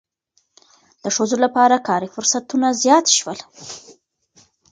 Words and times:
د 1.03 1.05
ښځو 1.15 1.37
لپاره 1.45 1.75
کاري 1.87 2.09
فرصتونه 2.15 2.67
زیات 2.83 3.05
شول. 3.17 3.39